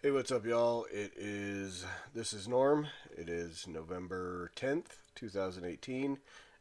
Hey, 0.00 0.12
what's 0.12 0.30
up, 0.30 0.46
y'all? 0.46 0.86
It 0.92 1.14
is, 1.16 1.84
this 2.14 2.32
is 2.32 2.46
Norm. 2.46 2.86
It 3.16 3.28
is 3.28 3.66
November 3.66 4.52
10th, 4.54 4.90
2018, 5.16 6.18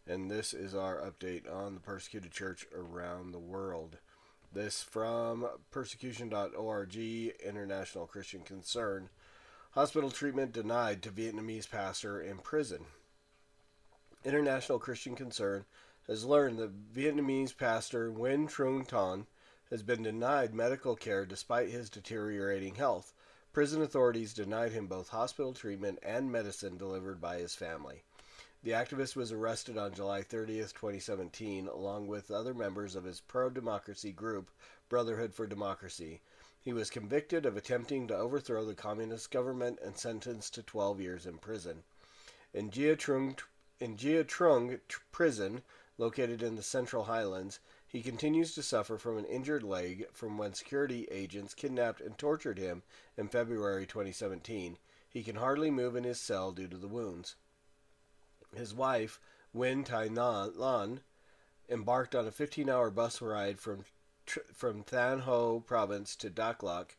and 0.07 0.31
this 0.31 0.55
is 0.55 0.73
our 0.73 0.95
update 0.95 1.43
on 1.47 1.75
the 1.75 1.79
persecuted 1.79 2.31
church 2.31 2.65
around 2.75 3.31
the 3.31 3.37
world. 3.37 3.97
This 4.51 4.81
from 4.81 5.45
persecution.org, 5.69 6.95
International 7.45 8.07
Christian 8.07 8.41
Concern. 8.41 9.09
Hospital 9.73 10.09
treatment 10.09 10.51
denied 10.51 11.03
to 11.03 11.11
Vietnamese 11.11 11.69
pastor 11.69 12.19
in 12.19 12.39
prison. 12.39 12.85
International 14.25 14.79
Christian 14.79 15.15
Concern 15.15 15.65
has 16.07 16.25
learned 16.25 16.57
that 16.57 16.91
Vietnamese 16.91 17.55
pastor 17.55 18.11
Nguyen 18.11 18.49
Trung 18.49 18.87
Ton 18.87 19.27
has 19.69 19.83
been 19.83 20.01
denied 20.01 20.55
medical 20.55 20.95
care 20.95 21.23
despite 21.23 21.69
his 21.69 21.87
deteriorating 21.91 22.73
health. 22.73 23.13
Prison 23.57 23.81
authorities 23.81 24.35
denied 24.35 24.71
him 24.71 24.85
both 24.85 25.09
hospital 25.09 25.51
treatment 25.51 25.97
and 26.03 26.31
medicine 26.31 26.77
delivered 26.77 27.19
by 27.19 27.39
his 27.39 27.55
family. 27.55 28.03
The 28.61 28.69
activist 28.69 29.15
was 29.15 29.31
arrested 29.31 29.79
on 29.79 29.95
July 29.95 30.21
30th, 30.21 30.75
2017, 30.75 31.67
along 31.67 32.05
with 32.05 32.29
other 32.29 32.53
members 32.53 32.95
of 32.95 33.03
his 33.03 33.19
pro 33.19 33.49
democracy 33.49 34.11
group, 34.11 34.51
Brotherhood 34.89 35.33
for 35.33 35.47
Democracy. 35.47 36.21
He 36.61 36.71
was 36.71 36.91
convicted 36.91 37.47
of 37.47 37.57
attempting 37.57 38.07
to 38.09 38.15
overthrow 38.15 38.63
the 38.63 38.75
communist 38.75 39.31
government 39.31 39.79
and 39.83 39.97
sentenced 39.97 40.53
to 40.53 40.61
12 40.61 41.01
years 41.01 41.25
in 41.25 41.39
prison. 41.39 41.81
In 42.53 42.69
Gia 42.69 42.95
Trung, 42.95 43.39
in 43.79 43.97
Gia 43.97 44.23
Trung 44.23 44.79
prison, 45.11 45.63
located 45.97 46.43
in 46.43 46.57
the 46.57 46.61
Central 46.61 47.05
Highlands, 47.05 47.59
he 47.97 48.03
continues 48.03 48.53
to 48.53 48.61
suffer 48.61 48.99
from 48.99 49.17
an 49.17 49.25
injured 49.25 49.63
leg 49.63 50.05
from 50.13 50.37
when 50.37 50.53
security 50.53 51.07
agents 51.09 51.55
kidnapped 51.55 51.99
and 51.99 52.15
tortured 52.15 52.59
him 52.59 52.83
in 53.17 53.27
February 53.27 53.87
2017. 53.87 54.77
He 55.09 55.23
can 55.23 55.37
hardly 55.37 55.71
move 55.71 55.95
in 55.95 56.03
his 56.03 56.19
cell 56.19 56.51
due 56.51 56.67
to 56.67 56.77
the 56.77 56.87
wounds. 56.87 57.37
His 58.55 58.71
wife, 58.71 59.19
Nguyen 59.55 59.83
Tai 59.83 60.09
Lan, 60.09 60.99
embarked 61.67 62.13
on 62.13 62.27
a 62.27 62.31
15-hour 62.31 62.91
bus 62.91 63.19
ride 63.19 63.57
from 63.57 63.83
from 64.53 64.83
Thanh 64.83 65.21
Ho 65.21 65.63
province 65.65 66.15
to 66.17 66.29
Dak 66.29 66.61
Lak 66.61 66.97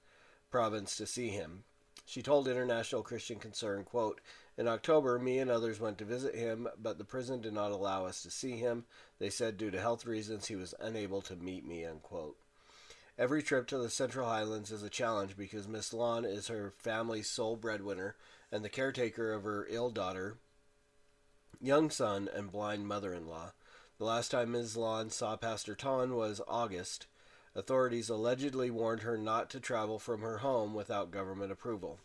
province 0.50 0.96
to 0.96 1.06
see 1.06 1.28
him. 1.28 1.62
She 2.06 2.22
told 2.22 2.48
International 2.48 3.04
Christian 3.04 3.38
Concern, 3.38 3.84
quote, 3.84 4.20
in 4.58 4.66
October, 4.66 5.20
me 5.20 5.38
and 5.38 5.50
others 5.50 5.78
went 5.78 5.98
to 5.98 6.04
visit 6.04 6.34
him, 6.34 6.66
but 6.76 6.98
the 6.98 7.04
prison 7.04 7.40
did 7.40 7.52
not 7.52 7.70
allow 7.70 8.04
us 8.04 8.22
to 8.24 8.30
see 8.30 8.56
him. 8.56 8.84
They 9.20 9.30
said 9.30 9.56
due 9.56 9.70
to 9.70 9.80
health 9.80 10.04
reasons 10.04 10.48
he 10.48 10.56
was 10.56 10.74
unable 10.80 11.22
to 11.22 11.36
meet 11.36 11.64
me, 11.64 11.84
unquote. 11.84 12.36
Every 13.16 13.40
trip 13.40 13.68
to 13.68 13.78
the 13.78 13.88
Central 13.88 14.28
Highlands 14.28 14.72
is 14.72 14.82
a 14.82 14.90
challenge 14.90 15.36
because 15.36 15.68
Miss 15.68 15.92
Lawn 15.92 16.24
is 16.24 16.48
her 16.48 16.72
family's 16.76 17.30
sole 17.30 17.54
breadwinner 17.54 18.16
and 18.50 18.64
the 18.64 18.68
caretaker 18.68 19.32
of 19.32 19.44
her 19.44 19.64
ill 19.70 19.90
daughter, 19.90 20.38
young 21.60 21.88
son, 21.88 22.28
and 22.34 22.50
blind 22.50 22.88
mother 22.88 23.14
in 23.14 23.28
law. 23.28 23.52
The 23.98 24.04
last 24.04 24.30
time 24.32 24.52
Ms. 24.52 24.76
Lawn 24.76 25.10
saw 25.10 25.36
Pastor 25.36 25.76
Ton 25.76 26.16
was 26.16 26.40
August. 26.48 27.06
Authorities 27.54 28.08
allegedly 28.08 28.70
warned 28.70 29.02
her 29.02 29.16
not 29.16 29.50
to 29.50 29.60
travel 29.60 30.00
from 30.00 30.20
her 30.20 30.38
home 30.38 30.74
without 30.74 31.10
government 31.12 31.50
approval. 31.50 31.98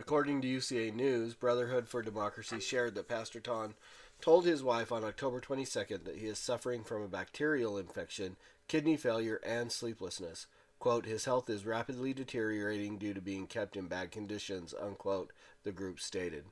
According 0.00 0.40
to 0.40 0.48
UCA 0.48 0.94
News, 0.94 1.34
Brotherhood 1.34 1.86
for 1.86 2.00
Democracy 2.00 2.58
shared 2.58 2.94
that 2.94 3.06
Pastor 3.06 3.38
Ton 3.38 3.74
told 4.22 4.46
his 4.46 4.62
wife 4.62 4.90
on 4.90 5.04
October 5.04 5.40
22nd 5.40 6.04
that 6.04 6.16
he 6.16 6.26
is 6.26 6.38
suffering 6.38 6.82
from 6.82 7.02
a 7.02 7.08
bacterial 7.08 7.76
infection, 7.76 8.36
kidney 8.66 8.96
failure, 8.96 9.40
and 9.44 9.70
sleeplessness. 9.70 10.46
Quote, 10.78 11.04
his 11.04 11.26
health 11.26 11.50
is 11.50 11.66
rapidly 11.66 12.14
deteriorating 12.14 12.96
due 12.96 13.12
to 13.12 13.20
being 13.20 13.46
kept 13.46 13.76
in 13.76 13.88
bad 13.88 14.10
conditions, 14.10 14.72
unquote, 14.72 15.32
the 15.64 15.70
group 15.70 16.00
stated. 16.00 16.46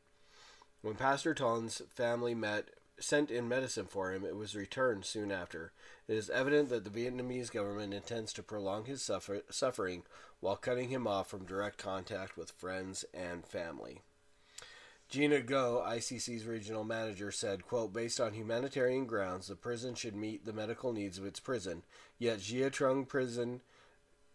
When 0.83 0.95
Pastor 0.95 1.33
Ton's 1.33 1.81
family 1.89 2.35
met 2.35 2.69
sent 3.01 3.31
in 3.31 3.49
medicine 3.49 3.87
for 3.87 4.13
him, 4.13 4.25
it 4.25 4.37
was 4.37 4.57
returned 4.57 5.05
soon 5.05 5.31
after. 5.31 5.73
It 6.07 6.17
is 6.17 6.31
evident 6.31 6.69
that 6.71 6.85
the 6.85 6.91
Vietnamese 6.91 7.53
government 7.53 7.95
intends 7.95 8.33
to 8.35 8.43
prolong 8.43 8.85
his 8.85 9.03
suffer- 9.03 9.43
suffering 9.51 10.03
while 10.41 10.57
cutting 10.57 10.89
him 10.89 11.07
off 11.07 11.29
from 11.29 11.45
direct 11.45 11.79
contact 11.79 12.37
with 12.37 12.51
friends 12.51 13.05
and 13.13 13.47
family. 13.47 14.03
Gina 15.09 15.41
Goh, 15.41 15.87
ICC's 15.87 16.45
regional 16.45 16.85
manager, 16.85 17.33
said, 17.33 17.67
quote, 17.67 17.95
Based 17.95 18.21
on 18.21 18.35
humanitarian 18.35 19.07
grounds, 19.07 19.47
the 19.47 19.57
prison 19.57 19.95
should 19.95 20.15
meet 20.15 20.45
the 20.45 20.53
medical 20.53 20.93
needs 20.93 21.17
of 21.17 21.25
its 21.25 21.41
prison. 21.41 21.83
Yet 22.19 22.41
Gia 22.41 22.71
Trung 22.71 23.07
prison 23.07 23.63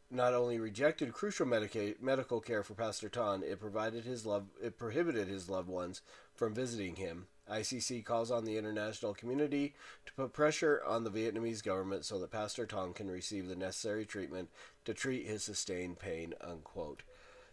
not 0.10 0.34
only 0.34 0.60
rejected 0.60 1.14
crucial 1.14 1.46
medica- 1.46 1.96
medical 2.00 2.40
care 2.40 2.64
for 2.64 2.74
Pastor 2.74 3.10
Ton, 3.10 3.44
it 3.44 3.60
provided 3.60 4.04
his 4.06 4.26
love 4.26 4.46
it 4.62 4.78
prohibited 4.78 5.28
his 5.28 5.50
loved 5.50 5.70
ones 5.70 6.02
from 6.34 6.54
visiting 6.54 6.96
him. 6.96 7.28
ICC 7.52 8.06
calls 8.06 8.32
on 8.32 8.46
the 8.46 8.58
international 8.58 9.14
community 9.14 9.74
to 10.06 10.14
put 10.14 10.34
pressure 10.34 10.82
on 10.86 11.04
the 11.04 11.12
Vietnamese 11.12 11.64
government 11.64 12.06
so 12.06 12.18
that 12.20 12.32
Pastor 12.32 12.66
Tong 12.66 12.94
can 12.94 13.12
receive 13.12 13.48
the 13.48 13.56
necessary 13.56 14.06
treatment 14.06 14.50
to 14.86 14.94
treat 14.94 15.28
his 15.28 15.44
sustained 15.44 16.00
pain. 16.00 16.34
Unquote. 16.42 17.04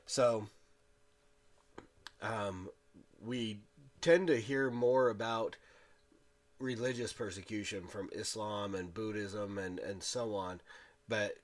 So, 0.07 0.47
um, 2.23 2.69
we 3.25 3.61
tend 4.01 4.29
to 4.29 4.41
hear 4.41 4.71
more 4.71 5.09
about 5.09 5.57
religious 6.59 7.13
persecution 7.13 7.87
from 7.87 8.11
Islam 8.13 8.75
and 8.75 8.95
Buddhism 8.95 9.59
and, 9.59 9.79
and 9.79 10.03
so 10.03 10.35
on, 10.35 10.61
but 11.09 11.37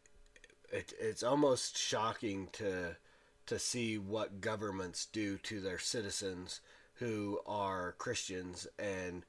it, 0.71 0.93
it's 1.01 1.23
almost 1.23 1.77
shocking 1.77 2.49
to 2.53 2.97
to 3.47 3.59
see 3.61 3.97
what 3.97 4.41
governments 4.41 5.07
do 5.07 5.39
to 5.39 5.61
their 5.61 5.79
citizens 5.79 6.61
who 6.99 7.41
are 7.47 7.95
Christians, 7.99 8.67
and 8.79 9.25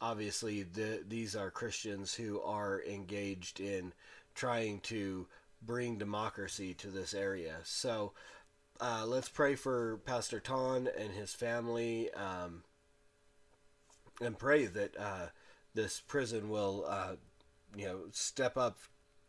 obviously 0.00 0.62
the, 0.62 1.04
these 1.06 1.36
are 1.36 1.50
Christians 1.50 2.14
who 2.14 2.40
are 2.40 2.82
engaged 2.82 3.60
in 3.60 3.92
trying 4.34 4.80
to 4.80 5.26
bring 5.62 5.98
democracy 5.98 6.74
to 6.74 6.88
this 6.88 7.14
area. 7.14 7.56
So 7.64 8.12
uh, 8.80 9.04
let's 9.06 9.28
pray 9.28 9.56
for 9.56 9.98
Pastor 10.04 10.40
Ton 10.40 10.88
and 10.96 11.12
his 11.12 11.32
family, 11.34 12.12
um, 12.14 12.62
and 14.20 14.38
pray 14.38 14.66
that 14.66 14.96
uh, 14.96 15.26
this 15.74 16.00
prison 16.00 16.48
will, 16.48 16.84
uh, 16.88 17.16
you 17.76 17.86
know, 17.86 18.00
step 18.12 18.56
up 18.56 18.78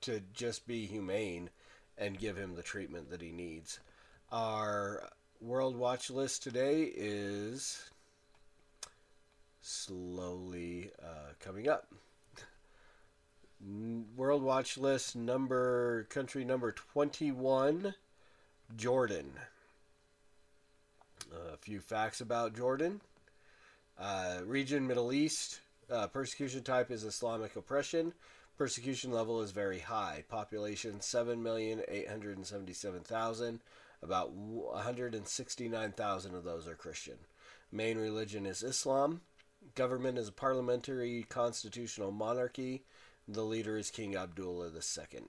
to 0.01 0.21
just 0.33 0.67
be 0.67 0.85
humane 0.85 1.49
and 1.97 2.17
give 2.17 2.37
him 2.37 2.55
the 2.55 2.63
treatment 2.63 3.09
that 3.09 3.21
he 3.21 3.31
needs. 3.31 3.79
Our 4.31 5.09
World 5.41 5.77
Watch 5.77 6.09
list 6.09 6.43
today 6.43 6.83
is 6.83 7.81
slowly 9.61 10.91
uh, 11.01 11.31
coming 11.39 11.69
up. 11.69 11.87
World 14.17 14.43
Watch 14.43 14.77
list 14.77 15.15
number 15.15 16.07
country 16.09 16.43
number 16.43 16.73
21 16.73 17.95
Jordan. 18.75 19.31
A 21.53 21.55
few 21.55 21.79
facts 21.79 22.19
about 22.19 22.53
Jordan. 22.53 22.99
Uh, 23.97 24.39
region 24.43 24.87
Middle 24.87 25.13
East. 25.13 25.61
Uh, 25.89 26.07
persecution 26.07 26.63
type 26.63 26.91
is 26.91 27.05
Islamic 27.05 27.55
oppression. 27.55 28.11
Persecution 28.57 29.13
level 29.13 29.41
is 29.41 29.51
very 29.51 29.79
high. 29.79 30.25
Population 30.27 30.99
7,877,000. 30.99 33.59
About 34.01 34.31
169,000 34.31 36.35
of 36.35 36.43
those 36.43 36.67
are 36.67 36.75
Christian. 36.75 37.17
Main 37.71 37.97
religion 37.97 38.45
is 38.45 38.63
Islam. 38.63 39.21
Government 39.75 40.17
is 40.17 40.29
a 40.29 40.33
parliamentary 40.33 41.25
constitutional 41.27 42.11
monarchy. 42.11 42.83
The 43.27 43.43
leader 43.43 43.77
is 43.77 43.91
King 43.91 44.15
Abdullah 44.15 44.71
II. 44.73 45.23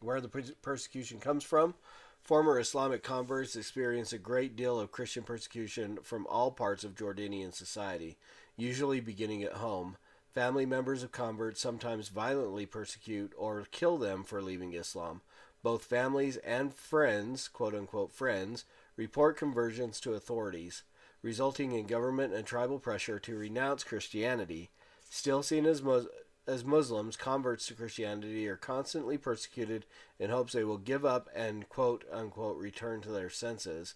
Where 0.00 0.20
the 0.20 0.54
persecution 0.62 1.20
comes 1.20 1.44
from, 1.44 1.74
former 2.22 2.58
Islamic 2.58 3.02
converts 3.02 3.54
experience 3.54 4.12
a 4.12 4.18
great 4.18 4.56
deal 4.56 4.80
of 4.80 4.90
Christian 4.90 5.22
persecution 5.22 5.98
from 6.02 6.26
all 6.26 6.50
parts 6.50 6.82
of 6.82 6.94
Jordanian 6.94 7.54
society, 7.54 8.16
usually 8.56 9.00
beginning 9.00 9.44
at 9.44 9.54
home. 9.54 9.96
Family 10.32 10.64
members 10.64 11.02
of 11.02 11.12
converts 11.12 11.60
sometimes 11.60 12.08
violently 12.08 12.64
persecute 12.64 13.32
or 13.36 13.66
kill 13.70 13.98
them 13.98 14.24
for 14.24 14.40
leaving 14.40 14.72
Islam. 14.72 15.20
Both 15.62 15.84
families 15.84 16.38
and 16.38 16.74
friends, 16.74 17.48
quote 17.48 17.74
unquote 17.74 18.12
friends, 18.12 18.64
report 18.96 19.36
conversions 19.36 20.00
to 20.00 20.14
authorities, 20.14 20.82
resulting 21.22 21.72
in 21.72 21.86
government 21.86 22.34
and 22.34 22.44
tribal 22.44 22.78
pressure 22.78 23.18
to 23.20 23.36
renounce 23.36 23.84
Christianity. 23.84 24.70
Still 25.08 25.42
seen 25.42 25.64
as, 25.66 25.82
Mus- 25.82 26.06
as 26.46 26.64
Muslims, 26.64 27.16
converts 27.16 27.66
to 27.66 27.74
Christianity 27.74 28.48
are 28.48 28.56
constantly 28.56 29.16
persecuted 29.16 29.86
in 30.18 30.30
hopes 30.30 30.52
they 30.52 30.64
will 30.64 30.78
give 30.78 31.04
up 31.04 31.28
and 31.34 31.68
quote 31.68 32.04
unquote 32.10 32.56
return 32.56 33.00
to 33.02 33.10
their 33.10 33.30
senses. 33.30 33.94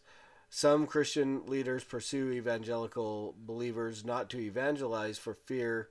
Some 0.48 0.86
Christian 0.86 1.44
leaders 1.46 1.82
pursue 1.82 2.30
evangelical 2.30 3.34
believers 3.36 4.04
not 4.04 4.30
to 4.30 4.38
evangelize 4.38 5.18
for 5.18 5.34
fear, 5.34 5.88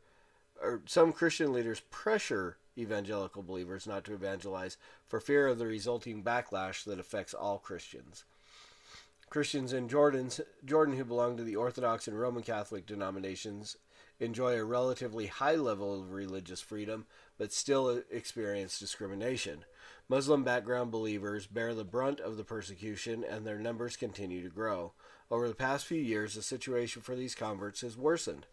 or 0.62 0.82
some 0.86 1.12
Christian 1.12 1.52
leaders 1.52 1.82
pressure 1.92 2.58
evangelical 2.78 3.44
believers 3.44 3.88
not 3.88 4.04
to 4.06 4.14
evangelize 4.14 4.78
for 5.06 5.20
fear 5.20 5.48
of 5.48 5.58
the 5.58 5.66
resulting 5.66 6.24
backlash 6.24 6.84
that 6.84 7.00
affects 7.00 7.34
all 7.34 7.58
Christians. 7.58 8.24
Christians 9.30 9.74
in 9.74 9.90
Jordan's, 9.90 10.40
Jordan 10.64 10.96
who 10.96 11.04
belong 11.04 11.36
to 11.38 11.44
the 11.44 11.56
Orthodox 11.56 12.08
and 12.08 12.20
Roman 12.20 12.44
Catholic 12.44 12.86
denominations 12.86 13.78
enjoy 14.20 14.58
a 14.58 14.64
relatively 14.64 15.28
high 15.28 15.56
level 15.56 16.00
of 16.00 16.14
religious 16.14 16.62
freedom, 16.62 17.06
but 17.38 17.52
still 17.52 18.02
experience 18.10 18.80
discrimination. 18.80 19.66
Muslim 20.08 20.44
background 20.44 20.92
believers 20.92 21.48
bear 21.48 21.74
the 21.74 21.84
brunt 21.84 22.20
of 22.20 22.38
the 22.38 22.44
persecution, 22.44 23.24
and 23.24 23.46
their 23.46 23.60
numbers 23.60 23.98
continue 23.98 24.42
to 24.44 24.54
grow. 24.54 24.94
Over 25.30 25.48
the 25.48 25.56
past 25.56 25.86
few 25.86 26.02
years, 26.02 26.36
the 26.36 26.42
situation 26.42 27.02
for 27.02 27.16
these 27.16 27.36
converts 27.36 27.82
has 27.82 27.98
worsened. 27.98 28.46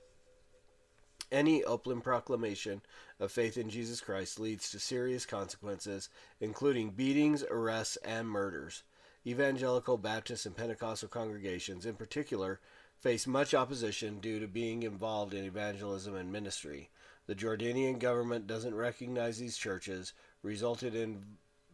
Any 1.33 1.65
open 1.65 2.03
proclamation 2.03 2.83
of 3.19 3.33
faith 3.33 3.57
in 3.57 3.71
Jesus 3.71 4.03
Christ 4.03 4.39
leads 4.39 4.71
to 4.71 4.79
serious 4.79 5.25
consequences, 5.25 6.11
including 6.41 6.91
beatings, 6.91 7.43
arrests, 7.43 7.97
and 8.05 8.29
murders. 8.29 8.83
Evangelical 9.27 9.97
Baptist 9.97 10.45
and 10.45 10.55
Pentecostal 10.55 11.09
congregations, 11.09 11.87
in 11.87 11.95
particular, 11.95 12.61
face 12.99 13.27
much 13.27 13.55
opposition 13.55 14.21
due 14.21 14.41
to 14.41 14.47
being 14.47 14.83
involved 14.83 15.33
in 15.33 15.47
evangelism 15.47 16.15
and 16.15 16.31
ministry. 16.31 16.91
The 17.27 17.35
Jordanian 17.35 17.99
government 17.99 18.47
doesn't 18.47 18.75
recognize 18.75 19.39
these 19.39 19.57
churches, 19.57 20.13
resulted 20.43 20.95
in 20.95 21.25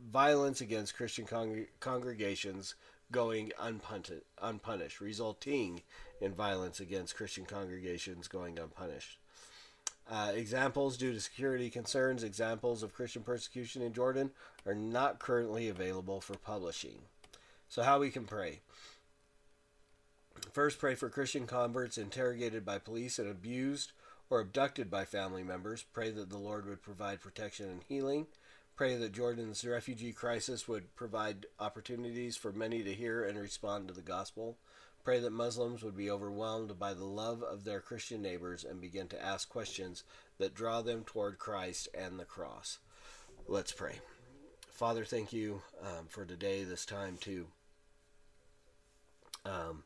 violence 0.01 0.61
against 0.61 0.95
Christian 0.95 1.27
congregations 1.81 2.77
going 3.11 3.51
unpunished, 3.59 4.23
unpunished, 4.41 5.01
resulting 5.01 5.83
in 6.21 6.33
violence 6.33 6.79
against 6.79 7.17
Christian 7.17 7.45
congregations 7.45 8.29
going 8.29 8.57
unpunished. 8.57 9.19
Uh, 10.11 10.33
examples 10.35 10.97
due 10.97 11.13
to 11.13 11.21
security 11.21 11.69
concerns, 11.69 12.23
examples 12.23 12.83
of 12.83 12.95
Christian 12.95 13.23
persecution 13.23 13.83
in 13.83 13.93
Jordan 13.93 14.31
are 14.65 14.75
not 14.75 15.19
currently 15.19 15.69
available 15.69 16.21
for 16.23 16.35
publishing. 16.35 17.01
So, 17.69 17.83
how 17.83 17.99
we 17.99 18.11
can 18.11 18.25
pray. 18.25 18.61
First, 20.53 20.79
pray 20.79 20.95
for 20.95 21.11
Christian 21.11 21.47
converts 21.47 21.99
interrogated 21.99 22.65
by 22.65 22.79
police 22.79 23.19
and 23.19 23.29
abused 23.29 23.93
or 24.31 24.41
abducted 24.41 24.91
by 24.91 25.05
family 25.05 25.43
members. 25.43 25.85
Pray 25.93 26.11
that 26.11 26.31
the 26.31 26.39
Lord 26.39 26.67
would 26.67 26.83
provide 26.83 27.21
protection 27.21 27.69
and 27.69 27.83
healing. 27.89 28.27
Pray 28.77 28.97
that 28.97 29.13
Jordan's 29.13 29.65
refugee 29.65 30.13
crisis 30.13 30.69
would 30.69 30.95
provide 30.95 31.47
opportunities 31.59 32.37
for 32.37 32.53
many 32.53 32.83
to 32.83 32.95
hear 32.95 33.25
and 33.25 33.39
respond 33.39 33.89
to 33.89 33.95
the 33.95 34.01
gospel. 34.01 34.57
Pray 35.09 35.21
that 35.21 35.33
Muslims 35.33 35.83
would 35.83 35.97
be 35.97 36.11
overwhelmed 36.11 36.79
by 36.79 36.93
the 36.93 37.07
love 37.07 37.43
of 37.43 37.65
their 37.65 37.81
Christian 37.81 38.21
neighbors 38.21 38.63
and 38.63 38.79
begin 38.79 39.09
to 39.09 39.25
ask 39.25 39.49
questions 39.49 40.05
that 40.37 40.53
draw 40.55 40.83
them 40.83 41.03
toward 41.03 41.39
Christ 41.39 41.89
and 41.95 42.21
the 42.21 42.27
cross. 42.27 42.79
Let's 43.47 43.73
pray. 43.73 44.01
Father, 44.71 45.07
thank 45.07 45.33
you 45.33 45.63
um, 45.83 46.09
for 46.09 46.27
today, 46.27 46.63
this 46.63 46.85
time 46.85 47.17
to 47.23 47.47
um, 49.47 49.83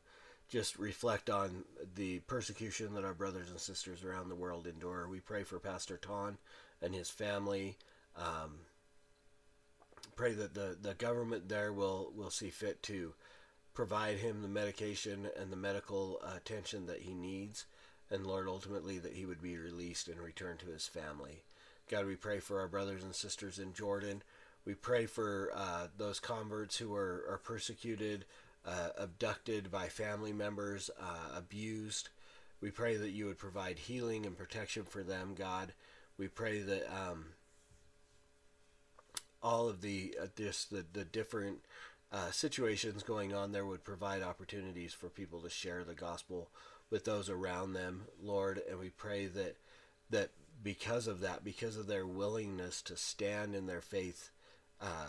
just 0.49 0.77
reflect 0.77 1.31
on 1.31 1.67
the 1.95 2.19
persecution 2.27 2.93
that 2.95 3.05
our 3.05 3.15
brothers 3.15 3.49
and 3.49 3.61
sisters 3.61 4.03
around 4.03 4.29
the 4.29 4.35
world 4.35 4.67
endure. 4.67 5.07
We 5.09 5.21
pray 5.21 5.45
for 5.45 5.61
Pastor 5.61 5.99
Ton 5.99 6.37
and 6.83 6.93
his 6.93 7.11
family. 7.11 7.77
Um, 8.17 8.57
pray 10.17 10.33
that 10.33 10.55
the, 10.55 10.77
the 10.83 10.95
government 10.95 11.49
there 11.49 11.73
will, 11.73 12.13
will 12.13 12.31
see 12.31 12.51
fit 12.51 12.83
to 12.83 13.15
provide 13.75 14.19
him 14.19 14.43
the 14.43 14.49
medication 14.49 15.29
and 15.39 15.51
the 15.51 15.57
medical 15.57 16.21
attention 16.37 16.87
that 16.87 17.01
he 17.01 17.15
needs. 17.15 17.67
And 18.11 18.27
Lord, 18.27 18.47
ultimately, 18.47 18.99
that 18.99 19.15
he 19.15 19.25
would 19.25 19.41
be 19.41 19.57
released 19.57 20.09
and 20.09 20.21
return 20.21 20.59
to 20.59 20.67
his 20.67 20.87
family. 20.87 21.43
God, 21.91 22.07
we 22.07 22.17
pray 22.17 22.41
for 22.41 22.61
our 22.61 22.69
brothers 22.69 23.03
and 23.03 23.15
sisters 23.15 23.59
in 23.59 23.73
Jordan. 23.73 24.23
We 24.65 24.75
pray 24.75 25.07
for 25.07 25.51
uh, 25.55 25.89
those 25.97 26.21
converts 26.21 26.77
who 26.77 26.95
are, 26.95 27.25
are 27.29 27.41
persecuted, 27.43 28.25
uh, 28.67 28.91
abducted 28.99 29.71
by 29.71 29.89
family 29.89 30.33
members, 30.33 30.91
uh, 31.01 31.37
abused. 31.37 32.11
We 32.61 32.71
pray 32.71 32.97
that 32.97 33.11
you 33.11 33.27
would 33.27 33.39
provide 33.39 33.79
healing 33.79 34.27
and 34.27 34.37
protection 34.37 34.85
for 34.85 35.03
them, 35.03 35.35
God. 35.37 35.73
We 36.17 36.29
pray 36.29 36.61
that 36.61 36.87
um, 36.95 37.27
all 39.43 39.69
of 39.69 39.81
the 39.81 40.15
uh, 40.21 40.27
this 40.37 40.65
the 40.65 40.85
the 40.93 41.05
different 41.05 41.65
uh, 42.13 42.31
situations 42.31 43.03
going 43.03 43.35
on 43.35 43.53
there 43.53 43.65
would 43.65 43.85
provide 43.85 44.23
opportunities 44.23 44.93
for 44.93 45.09
people 45.09 45.41
to 45.41 45.49
share 45.49 45.83
the 45.83 45.95
gospel 45.95 46.51
with 46.91 47.05
those 47.05 47.31
around 47.31 47.73
them, 47.73 48.03
Lord. 48.23 48.61
And 48.69 48.79
we 48.79 48.91
pray 48.91 49.27
that 49.27 49.57
that 50.11 50.31
because 50.63 51.07
of 51.07 51.21
that, 51.21 51.43
because 51.43 51.77
of 51.77 51.87
their 51.87 52.07
willingness 52.07 52.83
to 52.83 52.97
stand 52.97 53.55
in 53.55 53.67
their 53.67 53.81
faith, 53.81 54.31
uh, 54.81 55.09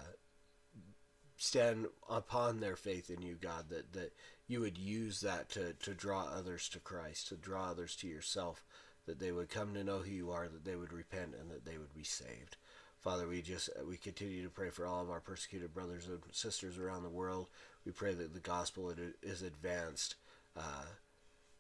stand 1.38 1.88
upon 2.10 2.60
their 2.60 2.78
faith 2.78 3.10
in 3.10 3.22
you, 3.22 3.36
God, 3.40 3.66
that, 3.70 3.92
that 3.94 4.14
you 4.48 4.62
would 4.62 4.78
use 4.78 5.22
that 5.22 5.50
to, 5.50 5.74
to 5.74 5.94
draw 5.94 6.24
others 6.24 6.70
to 6.70 6.80
Christ, 6.80 7.28
to 7.28 7.36
draw 7.36 7.70
others 7.70 7.96
to 7.98 8.08
yourself, 8.08 8.64
that 9.06 9.20
they 9.20 9.32
would 9.32 9.50
come 9.50 9.74
to 9.74 9.84
know 9.84 10.00
who 10.00 10.12
you 10.12 10.32
are, 10.32 10.48
that 10.48 10.64
they 10.64 10.76
would 10.76 10.94
repent, 10.94 11.36
and 11.40 11.52
that 11.52 11.66
they 11.66 11.78
would 11.78 11.94
be 11.94 12.04
saved. 12.04 12.56
Father, 13.04 13.28
we 13.28 13.42
just 13.42 13.70
we 13.86 13.98
continue 13.98 14.44
to 14.44 14.50
pray 14.50 14.70
for 14.70 14.86
all 14.86 15.02
of 15.02 15.10
our 15.10 15.20
persecuted 15.20 15.74
brothers 15.74 16.08
and 16.08 16.20
sisters 16.32 16.78
around 16.78 17.04
the 17.04 17.10
world. 17.10 17.48
We 17.86 17.92
pray 17.92 18.14
that 18.14 18.34
the 18.34 18.40
gospel 18.40 18.94
is 19.22 19.42
advanced 19.42 20.16
uh, 20.56 20.86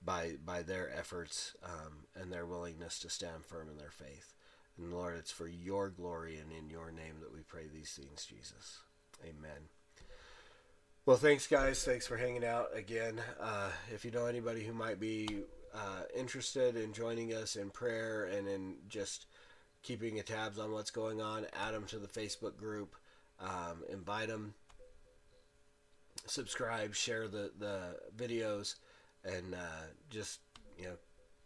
by 0.03 0.35
by 0.45 0.61
their 0.61 0.89
efforts 0.97 1.53
um, 1.61 2.05
and 2.15 2.31
their 2.31 2.45
willingness 2.45 2.97
to 2.99 3.09
stand 3.09 3.43
firm 3.43 3.67
in 3.69 3.77
their 3.77 3.91
faith. 3.91 4.33
And 4.77 4.93
Lord, 4.93 5.17
it's 5.17 5.31
for 5.31 5.47
your 5.47 5.89
glory 5.89 6.37
and 6.37 6.49
in 6.51 6.69
your 6.69 6.91
name 6.91 7.15
that 7.19 7.33
we 7.33 7.41
pray 7.41 7.63
these 7.71 7.91
things, 7.91 8.25
Jesus. 8.25 8.79
Amen. 9.21 9.67
Well, 11.05 11.17
thanks, 11.17 11.45
guys. 11.47 11.83
Thanks 11.83 12.07
for 12.07 12.15
hanging 12.15 12.45
out 12.45 12.69
again. 12.73 13.19
Uh, 13.37 13.71
if 13.93 14.05
you 14.05 14.11
know 14.11 14.27
anybody 14.27 14.63
who 14.63 14.73
might 14.73 15.01
be 15.01 15.43
uh, 15.75 16.03
interested 16.15 16.77
in 16.77 16.93
joining 16.93 17.33
us 17.33 17.57
in 17.57 17.69
prayer 17.69 18.23
and 18.25 18.47
in 18.47 18.75
just 18.87 19.25
keeping 19.83 20.21
tabs 20.23 20.57
on 20.57 20.71
what's 20.71 20.91
going 20.91 21.21
on, 21.21 21.45
add 21.53 21.73
them 21.73 21.85
to 21.85 21.99
the 21.99 22.07
Facebook 22.07 22.57
group, 22.57 22.95
um, 23.39 23.83
invite 23.91 24.29
them, 24.29 24.53
subscribe, 26.25 26.95
share 26.95 27.27
the, 27.27 27.51
the 27.59 27.97
videos, 28.15 28.75
and 29.23 29.53
uh, 29.53 29.87
just 30.09 30.39
you 30.77 30.85
know 30.85 30.95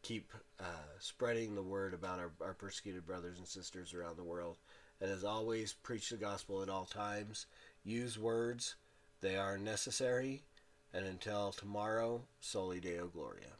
keep 0.03 0.31
uh, 0.59 0.63
spreading 0.99 1.55
the 1.55 1.63
word 1.63 1.93
about 1.93 2.19
our, 2.19 2.31
our 2.41 2.53
persecuted 2.53 3.05
brothers 3.05 3.37
and 3.37 3.47
sisters 3.47 3.93
around 3.93 4.17
the 4.17 4.23
world. 4.23 4.57
And 5.01 5.11
as 5.11 5.23
always, 5.23 5.73
preach 5.73 6.09
the 6.09 6.17
gospel 6.17 6.63
at 6.63 6.69
all 6.69 6.85
times. 6.85 7.45
Use 7.83 8.17
words, 8.17 8.75
they 9.21 9.35
are 9.35 9.57
necessary. 9.57 10.43
And 10.93 11.05
until 11.05 11.51
tomorrow, 11.51 12.23
Soli 12.39 12.79
Deo 12.79 13.07
Gloria. 13.07 13.57